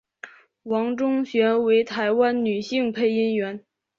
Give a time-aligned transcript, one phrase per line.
[0.63, 3.63] 王中璇为台湾女性配音员。